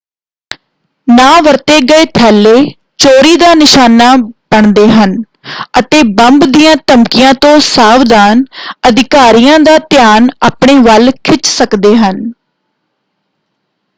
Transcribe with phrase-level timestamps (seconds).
[1.07, 2.53] ਨਾ ਵਰਤੇ ਗਏ ਥੈਲੇ
[2.99, 4.15] ਚੋਰੀ ਦਾ ਨਿਸ਼ਾਨਾ
[4.51, 5.15] ਬਣਦੇ ਹਨ
[5.79, 8.43] ਅਤੇ ਬੰਬ ਦੀਆਂ ਧਮਕੀਆਂ ਤੋਂ ਸਾਵਧਾਨ
[8.89, 12.31] ਅਧਿਕਾਰੀਆਂ ਦਾ ਧਿਆਨ ਆਪਣੇ ਵੱਲ ਖਿੱਚ ਸਕਦੇ ਹਨ।